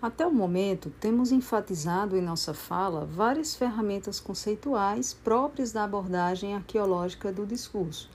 [0.00, 7.32] Até o momento, temos enfatizado em nossa fala várias ferramentas conceituais próprias da abordagem arqueológica
[7.32, 8.10] do discurso,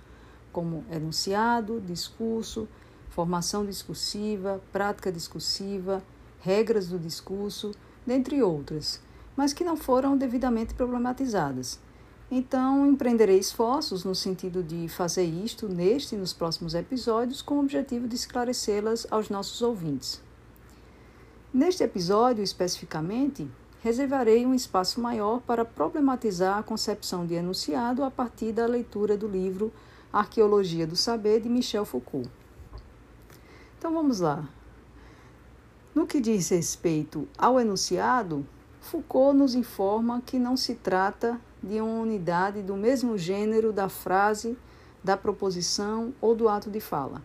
[0.52, 2.68] como enunciado, discurso,
[3.10, 6.04] formação discursiva, prática discursiva,
[6.40, 7.72] regras do discurso,
[8.06, 9.02] dentre outras,
[9.36, 11.80] mas que não foram devidamente problematizadas.
[12.30, 17.60] Então, empreenderei esforços no sentido de fazer isto neste e nos próximos episódios com o
[17.60, 20.22] objetivo de esclarecê-las aos nossos ouvintes.
[21.54, 23.46] Neste episódio, especificamente,
[23.82, 29.28] reservarei um espaço maior para problematizar a concepção de enunciado a partir da leitura do
[29.28, 29.70] livro
[30.14, 32.30] Arqueologia do Saber de Michel Foucault.
[33.78, 34.48] Então vamos lá.
[35.94, 38.48] No que diz respeito ao enunciado,
[38.80, 44.58] Foucault nos informa que não se trata de uma unidade do mesmo gênero da frase,
[45.04, 47.22] da proposição ou do ato de fala.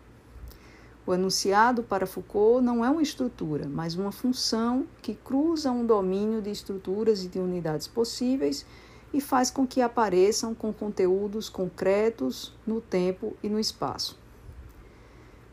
[1.07, 6.41] O enunciado para Foucault não é uma estrutura, mas uma função que cruza um domínio
[6.41, 8.65] de estruturas e de unidades possíveis
[9.13, 14.19] e faz com que apareçam com conteúdos concretos no tempo e no espaço.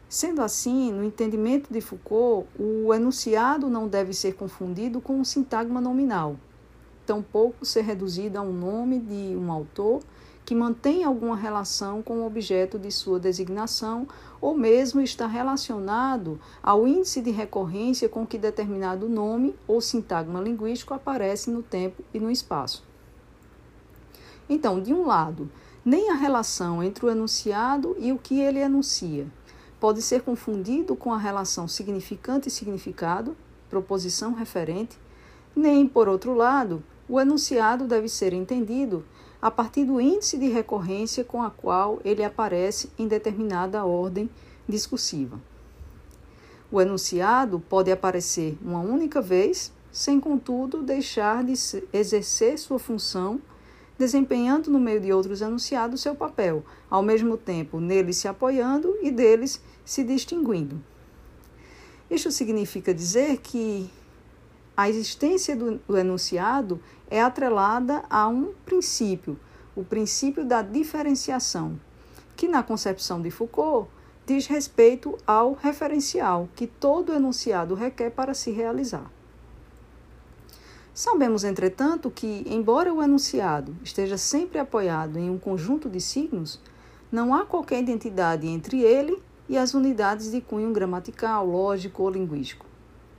[0.09, 5.81] Sendo assim, no entendimento de Foucault, o enunciado não deve ser confundido com um sintagma
[5.81, 6.37] nominal,
[7.07, 10.03] tampouco ser reduzido a um nome de um autor
[10.45, 14.07] que mantém alguma relação com o objeto de sua designação
[14.41, 20.93] ou mesmo está relacionado ao índice de recorrência com que determinado nome ou sintagma linguístico
[20.93, 22.85] aparece no tempo e no espaço.
[24.49, 25.51] Então, de um lado,
[25.85, 29.27] nem a relação entre o enunciado e o que ele enuncia
[29.81, 33.37] pode ser confundido com a relação significante e significado,
[33.69, 34.99] proposição referente,
[35.55, 39.05] nem, por outro lado, o enunciado deve ser entendido
[39.45, 44.31] a partir do índice de recorrência com a qual ele aparece em determinada ordem
[44.67, 45.39] discursiva.
[46.73, 51.53] O enunciado pode aparecer uma única vez, sem, contudo, deixar de
[51.93, 53.39] exercer sua função,
[53.99, 59.11] desempenhando no meio de outros enunciados seu papel, ao mesmo tempo neles se apoiando e
[59.11, 60.83] deles se distinguindo.
[62.11, 63.91] Isto significa dizer que
[64.77, 69.39] a existência do, enunciado é atrelada a um princípio,
[69.77, 71.79] o princípio da diferenciação,
[72.37, 73.89] que na concepção de Foucault
[74.27, 79.09] diz respeito ao referencial que todo enunciado requer para se realizar.
[80.93, 86.61] Sabemos, entretanto, que, embora o enunciado esteja sempre apoiado em um conjunto de signos,
[87.13, 92.74] não há qualquer identidade entre ele e as unidades de cunho gramatical, lógico ou linguístico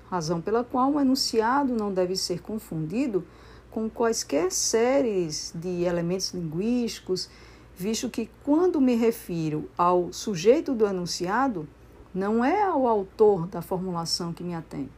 [0.09, 3.25] razão pela qual o enunciado não deve ser confundido
[3.71, 7.29] com quaisquer séries de elementos linguísticos,
[7.75, 11.67] visto que quando me refiro ao sujeito do enunciado,
[12.13, 14.89] não é ao autor da formulação que me atém,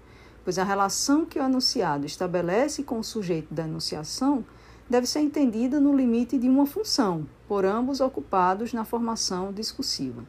[0.46, 4.46] pois a relação que o enunciado estabelece com o sujeito da enunciação
[4.88, 10.24] deve ser entendida no limite de uma função, por ambos ocupados na formação discursiva.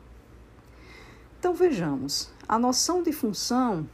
[1.38, 3.86] Então vejamos, a noção de função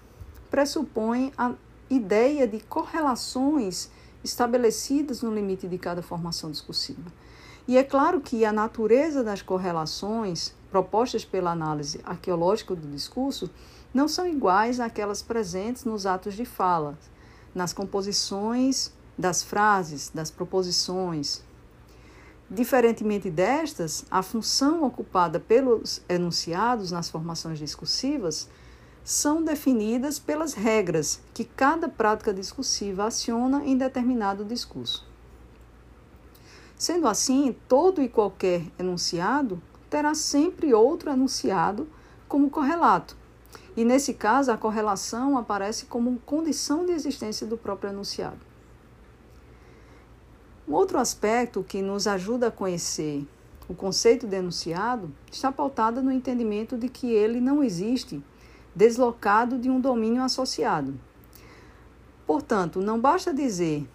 [0.54, 1.52] pressupõe a
[1.90, 3.90] ideia de correlações
[4.22, 7.10] estabelecidas no limite de cada formação discursiva.
[7.66, 13.50] E é claro que a natureza das correlações propostas pela análise arqueológica do discurso
[13.92, 16.96] não são iguais àquelas presentes nos atos de fala,
[17.52, 21.42] nas composições das frases, das proposições.
[22.48, 28.48] Diferentemente destas, a função ocupada pelos enunciados nas formações discursivas
[29.04, 35.06] são definidas pelas regras que cada prática discursiva aciona em determinado discurso.
[36.78, 41.86] Sendo assim, todo e qualquer enunciado terá sempre outro enunciado
[42.26, 43.14] como correlato.
[43.76, 48.40] E nesse caso, a correlação aparece como condição de existência do próprio enunciado.
[50.66, 53.26] Um outro aspecto que nos ajuda a conhecer
[53.68, 58.22] o conceito de enunciado está pautado no entendimento de que ele não existe
[58.74, 60.98] deslocado de um domínio associado.
[62.26, 63.86] Portanto, não basta dizer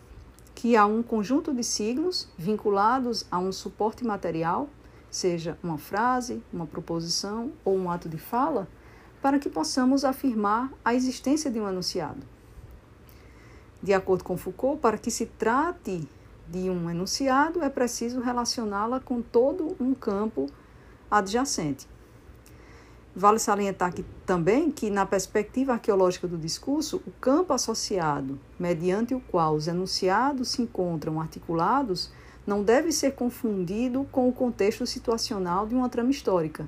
[0.53, 4.69] que há um conjunto de signos vinculados a um suporte material,
[5.09, 8.67] seja uma frase, uma proposição ou um ato de fala,
[9.21, 12.21] para que possamos afirmar a existência de um enunciado.
[13.81, 16.07] De acordo com Foucault, para que se trate
[16.47, 20.47] de um enunciado, é preciso relacioná-la com todo um campo
[21.09, 21.87] adjacente.
[23.19, 29.19] Vale salientar que, também que, na perspectiva arqueológica do discurso, o campo associado, mediante o
[29.19, 32.09] qual os enunciados se encontram articulados,
[32.47, 36.65] não deve ser confundido com o contexto situacional de uma trama histórica.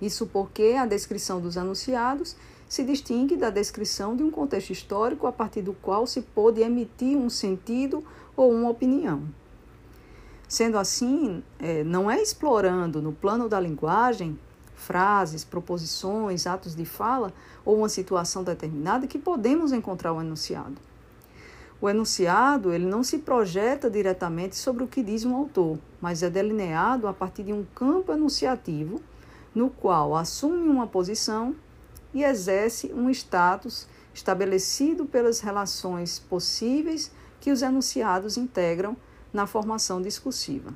[0.00, 2.34] Isso porque a descrição dos enunciados
[2.68, 7.16] se distingue da descrição de um contexto histórico a partir do qual se pôde emitir
[7.16, 8.02] um sentido
[8.36, 9.22] ou uma opinião.
[10.48, 14.36] Sendo assim, é, não é explorando no plano da linguagem
[14.82, 17.32] frases, proposições, atos de fala
[17.64, 20.76] ou uma situação determinada que podemos encontrar o enunciado.
[21.80, 26.30] O enunciado ele não se projeta diretamente sobre o que diz um autor, mas é
[26.30, 29.00] delineado a partir de um campo enunciativo
[29.54, 31.54] no qual assume uma posição
[32.14, 38.96] e exerce um status estabelecido pelas relações possíveis que os enunciados integram
[39.32, 40.72] na formação discursiva.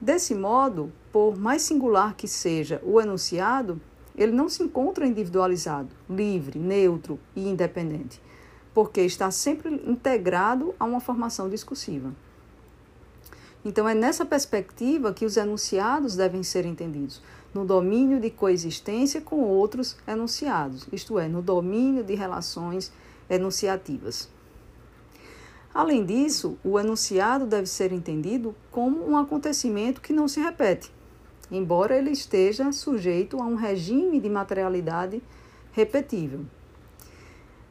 [0.00, 3.78] Desse modo, por mais singular que seja o enunciado,
[4.16, 8.20] ele não se encontra individualizado, livre, neutro e independente,
[8.72, 12.14] porque está sempre integrado a uma formação discursiva.
[13.62, 17.20] Então, é nessa perspectiva que os enunciados devem ser entendidos,
[17.52, 22.90] no domínio de coexistência com outros enunciados, isto é, no domínio de relações
[23.28, 24.30] enunciativas.
[25.72, 30.92] Além disso, o enunciado deve ser entendido como um acontecimento que não se repete,
[31.50, 35.22] embora ele esteja sujeito a um regime de materialidade
[35.72, 36.40] repetível.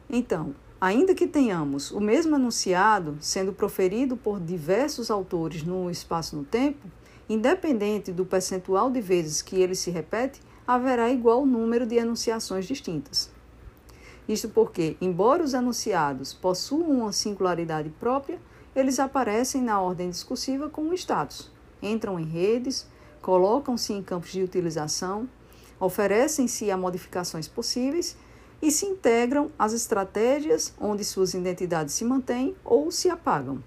[0.08, 6.44] Então, ainda que tenhamos o mesmo enunciado sendo proferido por diversos autores no espaço no
[6.44, 6.88] tempo,
[7.28, 13.30] independente do percentual de vezes que ele se repete, haverá igual número de enunciações distintas.
[14.30, 18.38] Isto porque, embora os enunciados possuam uma singularidade própria,
[18.76, 21.50] eles aparecem na ordem discursiva como status,
[21.82, 22.86] entram em redes,
[23.20, 25.28] colocam-se em campos de utilização,
[25.80, 28.16] oferecem-se a modificações possíveis
[28.62, 33.60] e se integram às estratégias onde suas identidades se mantêm ou se apagam.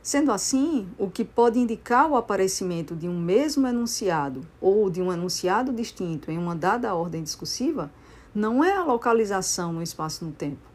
[0.00, 5.12] Sendo assim, o que pode indicar o aparecimento de um mesmo enunciado ou de um
[5.12, 7.90] enunciado distinto em uma dada ordem discursiva
[8.34, 10.66] não é a localização no espaço no tempo,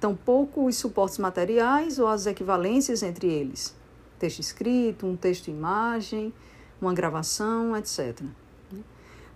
[0.00, 3.74] tampouco os suportes materiais ou as equivalências entre eles,
[4.18, 6.32] texto escrito, um texto-imagem,
[6.80, 8.22] uma gravação, etc.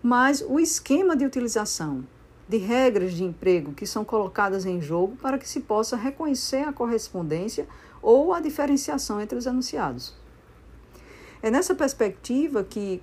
[0.02, 2.04] Mas o esquema de utilização
[2.48, 6.72] de regras de emprego que são colocadas em jogo para que se possa reconhecer a
[6.72, 7.69] correspondência
[8.00, 10.14] ou a diferenciação entre os enunciados.
[11.42, 13.02] É nessa perspectiva que,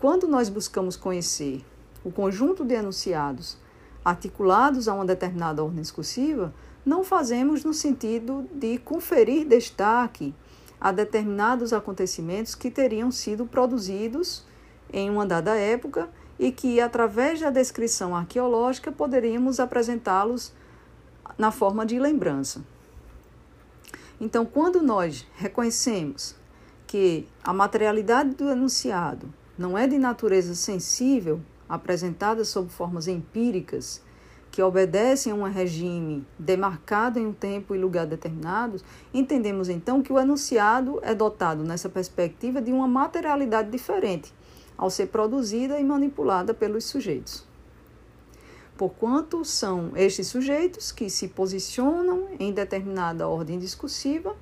[0.00, 1.62] quando nós buscamos conhecer
[2.02, 3.58] o conjunto de enunciados
[4.06, 6.54] articulados a uma determinada ordem discursiva,
[6.84, 10.32] não fazemos no sentido de conferir destaque
[10.80, 14.44] a determinados acontecimentos que teriam sido produzidos
[14.92, 16.08] em uma dada época
[16.38, 20.52] e que, através da descrição arqueológica, poderíamos apresentá-los
[21.36, 22.62] na forma de lembrança.
[24.20, 26.36] Então, quando nós reconhecemos
[26.86, 34.02] que a materialidade do enunciado não é de natureza sensível, apresentadas sob formas empíricas
[34.50, 38.82] que obedecem a um regime demarcado em um tempo e lugar determinados,
[39.12, 44.32] entendemos então que o enunciado é dotado nessa perspectiva de uma materialidade diferente
[44.76, 47.44] ao ser produzida e manipulada pelos sujeitos.
[48.76, 54.36] Porquanto são estes sujeitos que se posicionam em determinada ordem discursiva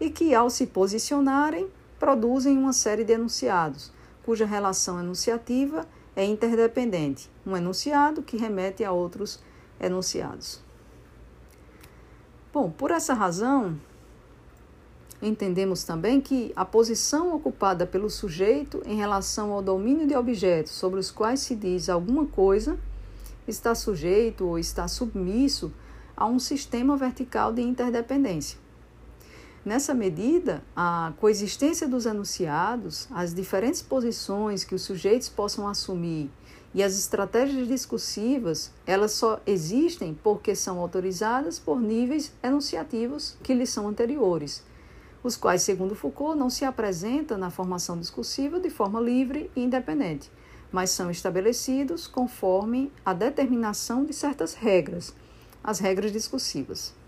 [0.00, 3.92] e que, ao se posicionarem, produzem uma série de enunciados,
[4.24, 5.86] cuja relação enunciativa é
[6.16, 9.40] interdependente, um enunciado que remete a outros
[9.80, 10.60] enunciados.
[12.52, 13.78] Bom, por essa razão,
[15.22, 21.00] entendemos também que a posição ocupada pelo sujeito em relação ao domínio de objetos sobre
[21.00, 22.78] os quais se diz alguma coisa
[23.48, 25.72] está sujeito ou está submisso
[26.16, 28.61] a um sistema vertical de interdependência.
[29.64, 36.28] Nessa medida, a coexistência dos enunciados, as diferentes posições que os sujeitos possam assumir
[36.74, 43.70] e as estratégias discursivas, elas só existem porque são autorizadas por níveis enunciativos que lhes
[43.70, 44.64] são anteriores,
[45.22, 50.28] os quais, segundo Foucault, não se apresentam na formação discursiva de forma livre e independente,
[50.72, 55.14] mas são estabelecidos conforme a determinação de certas regras,
[55.62, 57.00] as regras discursivas.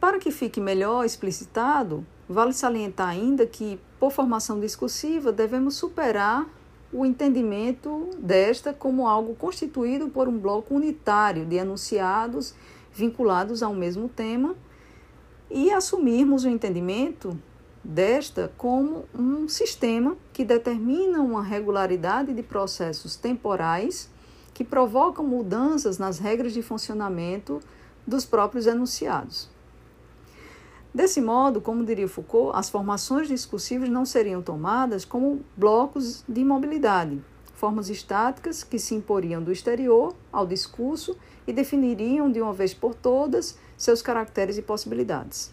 [0.00, 6.46] Para que fique melhor explicitado, vale salientar ainda que, por formação discursiva, devemos superar
[6.92, 12.54] o entendimento desta como algo constituído por um bloco unitário de enunciados
[12.92, 14.54] vinculados a um mesmo tema
[15.50, 17.38] e assumirmos o entendimento
[17.82, 24.10] desta como um sistema que determina uma regularidade de processos temporais
[24.54, 27.60] que provocam mudanças nas regras de funcionamento
[28.06, 29.57] dos próprios enunciados.
[30.92, 37.22] Desse modo, como diria Foucault, as formações discursivas não seriam tomadas como blocos de imobilidade,
[37.54, 41.16] formas estáticas que se imporiam do exterior ao discurso
[41.46, 45.52] e definiriam de uma vez por todas seus caracteres e possibilidades.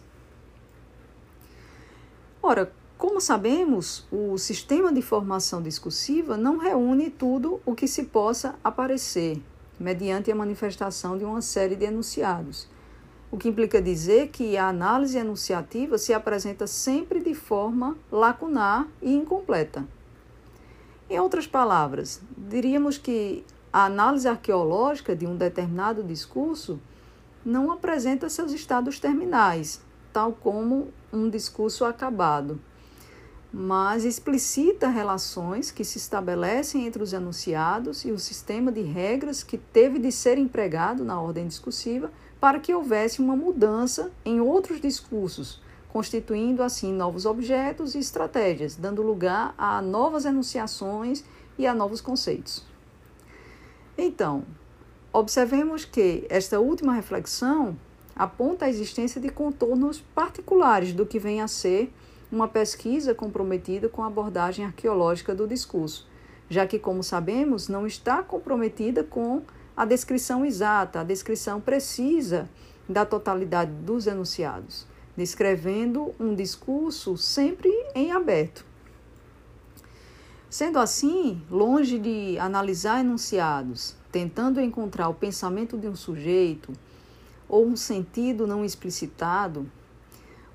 [2.42, 8.54] Ora, como sabemos, o sistema de formação discursiva não reúne tudo o que se possa
[8.64, 9.42] aparecer
[9.78, 12.68] mediante a manifestação de uma série de enunciados,
[13.30, 19.12] o que implica dizer que a análise enunciativa se apresenta sempre de forma lacunar e
[19.12, 19.84] incompleta.
[21.08, 26.80] Em outras palavras, diríamos que a análise arqueológica de um determinado discurso
[27.44, 29.80] não apresenta seus estados terminais,
[30.12, 32.60] tal como um discurso acabado,
[33.58, 39.56] mas explicita relações que se estabelecem entre os enunciados e o sistema de regras que
[39.56, 45.58] teve de ser empregado na ordem discursiva para que houvesse uma mudança em outros discursos,
[45.88, 51.24] constituindo assim novos objetos e estratégias, dando lugar a novas enunciações
[51.56, 52.62] e a novos conceitos.
[53.96, 54.44] Então,
[55.10, 57.74] observemos que esta última reflexão
[58.14, 61.90] aponta a existência de contornos particulares do que vem a ser
[62.30, 66.06] uma pesquisa comprometida com a abordagem arqueológica do discurso,
[66.48, 69.42] já que, como sabemos, não está comprometida com
[69.76, 72.48] a descrição exata, a descrição precisa
[72.88, 78.64] da totalidade dos enunciados, descrevendo um discurso sempre em aberto.
[80.48, 86.72] Sendo assim, longe de analisar enunciados, tentando encontrar o pensamento de um sujeito
[87.48, 89.70] ou um sentido não explicitado,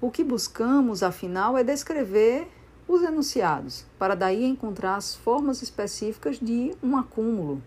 [0.02, 2.48] o que buscamos, afinal, é descrever
[2.88, 7.62] os enunciados, para daí encontrar as formas específicas de um acúmulo,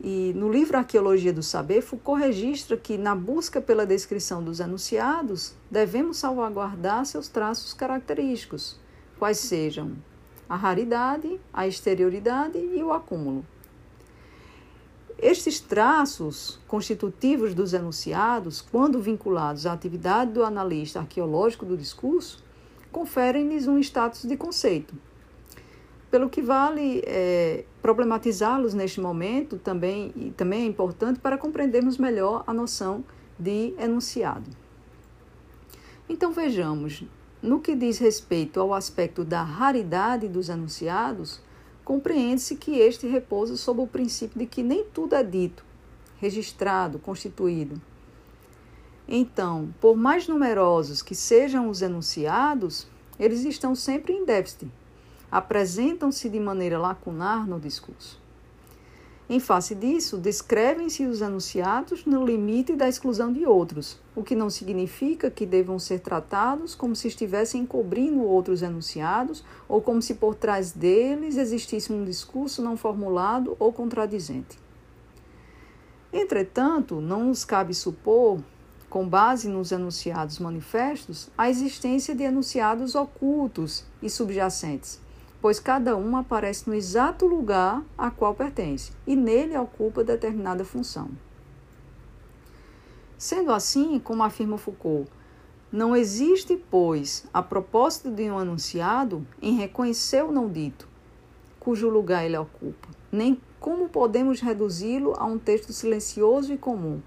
[0.00, 5.54] e no livro Arqueologia do Saber, Foucault registra que, na busca pela descrição dos enunciados,
[5.70, 8.78] devemos salvaguardar seus traços característicos,
[9.18, 9.96] quais sejam
[10.48, 13.44] a raridade, a exterioridade e o acúmulo.
[15.18, 22.44] Estes traços constitutivos dos enunciados, quando vinculados à atividade do analista arqueológico do discurso,
[22.92, 24.94] conferem-lhes um status de conceito,
[26.10, 32.44] pelo que vale é, problematizá-los neste momento também, e também é importante para compreendermos melhor
[32.46, 33.02] a noção
[33.38, 34.50] de enunciado.
[36.08, 37.04] Então vejamos,
[37.42, 41.40] no que diz respeito ao aspecto da raridade dos enunciados,
[41.86, 45.64] compreende-se que este repousa sob o princípio de que nem tudo é dito,
[46.18, 47.80] registrado, constituído.
[49.06, 52.88] Então, por mais numerosos que sejam os enunciados,
[53.20, 54.68] eles estão sempre em déficit,
[55.30, 58.20] apresentam-se de maneira lacunar no discurso.
[59.28, 64.48] Em face disso, descrevem-se os anunciados no limite da exclusão de outros, o que não
[64.48, 70.36] significa que devam ser tratados como se estivessem encobrindo outros enunciados ou como se por
[70.36, 74.56] trás deles existisse um discurso não formulado ou contradizente.
[76.12, 78.38] Entretanto, não nos cabe supor,
[78.88, 85.00] com base nos enunciados manifestos, a existência de enunciados ocultos e subjacentes,
[85.46, 91.08] pois cada um aparece no exato lugar a qual pertence e nele ocupa determinada função.
[93.16, 95.08] Sendo assim, como afirma Foucault,
[95.70, 100.88] não existe, pois, a propósito de um anunciado em reconhecer o não dito,
[101.60, 107.00] cujo lugar ele ocupa, nem como podemos reduzi-lo a um texto silencioso e comum,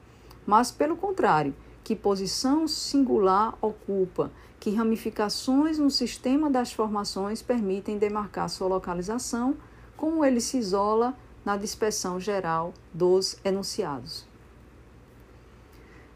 [0.48, 1.54] mas, pelo contrário,
[1.84, 9.56] que posição singular ocupa que ramificações no sistema das formações permitem demarcar sua localização,
[9.96, 14.28] como ele se isola na dispersão geral dos enunciados.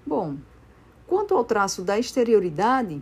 [0.06, 0.36] Bom,
[1.08, 3.02] quanto ao traço da exterioridade,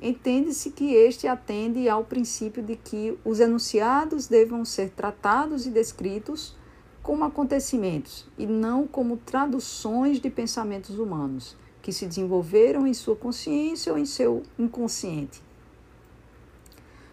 [0.00, 6.54] entende-se que este atende ao princípio de que os enunciados devam ser tratados e descritos
[7.02, 13.92] como acontecimentos e não como traduções de pensamentos humanos que se desenvolveram em sua consciência
[13.92, 15.40] ou em seu inconsciente.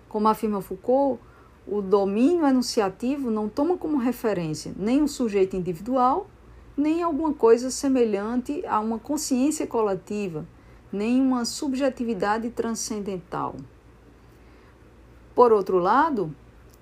[0.09, 1.21] Como afirma Foucault,
[1.67, 6.25] o domínio enunciativo não toma como referência nem um sujeito individual,
[6.75, 10.43] nem alguma coisa semelhante a uma consciência coletiva,
[10.91, 13.55] nem uma subjetividade transcendental.
[15.35, 16.35] Por outro lado,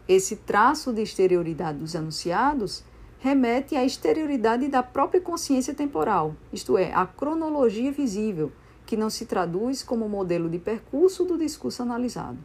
[0.07, 2.85] esse traço de exterioridade dos enunciados
[3.21, 8.51] remete à exterioridade da própria consciência temporal, isto é, à cronologia visível,
[8.83, 12.39] que não se traduz como modelo de percurso do discurso analisado.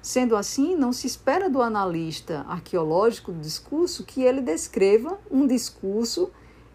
[0.00, 6.30] Sendo assim, não se espera do analista arqueológico do discurso que ele descreva um discurso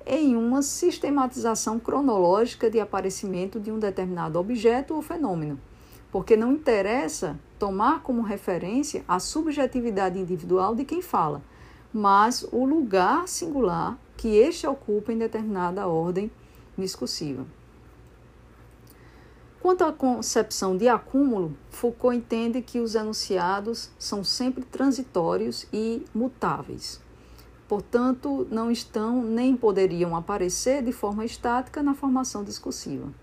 [0.05, 5.57] em uma sistematização cronológica de aparecimento de um determinado objeto ou fenômeno,
[6.11, 11.41] porque não interessa tomar como referência a subjetividade individual de quem fala,
[11.93, 16.31] mas o lugar singular que este ocupa em determinada ordem
[16.77, 17.45] discursiva.
[19.61, 26.99] Quanto à concepção de acúmulo, Foucault entende que os enunciados são sempre transitórios e mutáveis.
[27.67, 33.13] Portanto, não estão nem poderiam aparecer de forma estática na formação discursiva.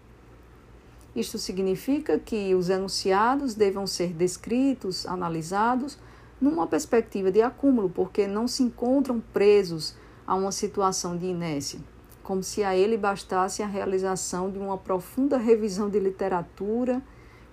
[1.15, 5.99] Isto significa que os enunciados devam ser descritos, analisados,
[6.41, 9.95] numa perspectiva de acúmulo, porque não se encontram presos
[10.27, 11.81] a uma situação de inércia,
[12.23, 17.03] como se a ele bastasse a realização de uma profunda revisão de literatura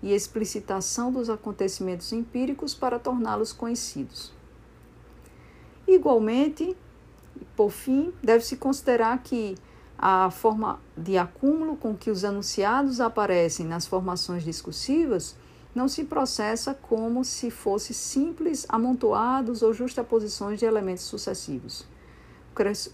[0.03, 4.33] e explicitação dos acontecimentos empíricos para torná-los conhecidos.
[5.87, 6.75] Igualmente,
[7.55, 9.55] por fim, deve-se considerar que
[9.97, 15.35] a forma de acúmulo com que os enunciados aparecem nas formações discursivas
[15.75, 21.85] não se processa como se fosse simples amontoados ou justaposições de elementos sucessivos,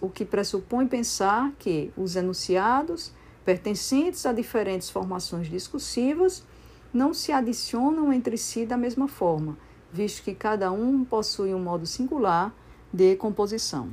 [0.01, 3.13] o que pressupõe pensar que os enunciados,
[3.45, 6.43] pertencentes a diferentes formações discursivas,
[6.91, 9.55] não se adicionam entre si da mesma forma,
[9.93, 12.51] visto que cada um possui um modo singular
[12.91, 13.89] de composição.